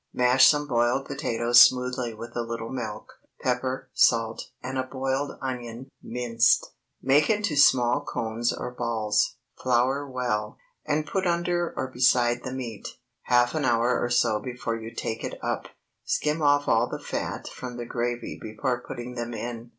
[0.13, 5.91] Mash some boiled potatoes smoothly with a little milk, pepper, salt, and a boiled onion
[6.01, 12.51] (minced); make into small cones or balls; flour well, and put under or beside the
[12.51, 15.67] meat, half an hour or so before you take it up.
[16.03, 19.69] Skim off all the fat from the gravy before putting them in.